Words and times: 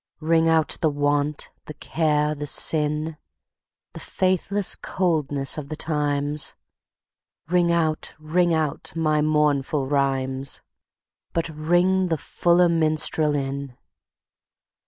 Ring 0.21 0.49
out 0.49 0.79
the 0.81 0.89
want, 0.89 1.51
the 1.65 1.75
care 1.75 2.33
the 2.33 2.47
sin, 2.47 3.17
The 3.93 3.99
faithless 3.99 4.75
coldness 4.75 5.59
of 5.59 5.69
the 5.69 5.75
times; 5.75 6.55
Ring 7.47 7.71
out, 7.71 8.15
ring 8.17 8.51
out 8.51 8.93
my 8.95 9.21
mournful 9.21 9.85
rhymes, 9.85 10.63
But 11.33 11.49
ring 11.49 12.07
the 12.07 12.17
fuller 12.17 12.67
minstrel 12.67 13.35
in. 13.35 13.77